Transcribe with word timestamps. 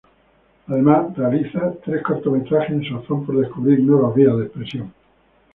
Además 0.65 1.15
realiza 1.15 1.73
tres 1.85 2.01
cortometrajes 2.01 2.71
en 2.71 2.83
su 2.85 2.95
afán 2.95 3.23
por 3.23 3.37
descubrir 3.39 3.81
nuevas 3.81 4.15
vías 4.15 4.35
de 4.35 4.45
expresión. 4.45 4.91